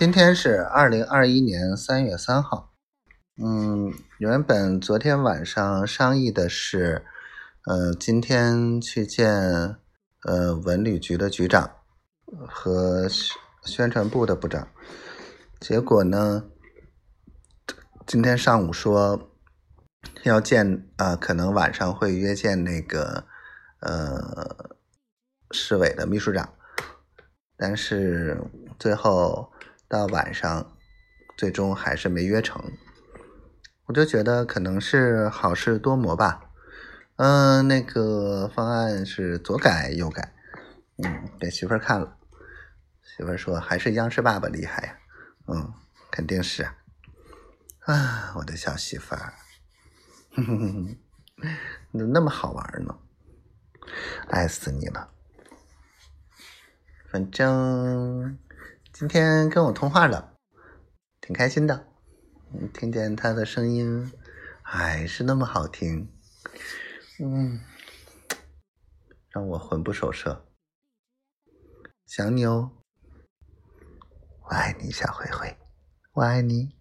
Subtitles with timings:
[0.00, 2.72] 今天是二零二一年三月三号。
[3.36, 7.04] 嗯，原本昨天晚上商议的是，
[7.66, 9.30] 呃，今天去见
[10.22, 11.70] 呃文旅局的局长
[12.48, 13.06] 和
[13.66, 14.66] 宣传部的部长。
[15.60, 16.44] 结果呢，
[18.06, 19.30] 今天上午说
[20.22, 23.26] 要见啊，可能晚上会约见那个
[23.80, 24.78] 呃
[25.50, 26.54] 市委的秘书长，
[27.58, 28.42] 但是
[28.78, 29.52] 最后。
[29.90, 30.76] 到晚上，
[31.36, 32.62] 最终还是没约成。
[33.86, 36.52] 我就觉得可能是好事多磨吧。
[37.16, 40.32] 嗯，那个方案是左改右改。
[41.02, 42.16] 嗯，给媳妇儿看了，
[43.02, 44.96] 媳妇儿说还是央视爸爸厉害呀。
[45.48, 45.72] 嗯，
[46.08, 46.76] 肯定是啊。
[47.80, 49.34] 啊，我的小媳妇儿，
[50.36, 50.96] 哼哼哼哼，
[51.98, 52.96] 怎么那么好玩呢？
[54.28, 55.10] 爱死你了。
[57.10, 58.38] 反正。
[58.92, 60.36] 今天跟我通话了，
[61.20, 61.86] 挺开心的。
[62.74, 64.12] 听见他的声音
[64.62, 66.12] 还是那么好听，
[67.20, 67.60] 嗯，
[69.28, 70.44] 让我魂不守舍。
[72.06, 72.72] 想你哦，
[74.42, 75.56] 我爱你，小灰灰，
[76.12, 76.79] 我爱你。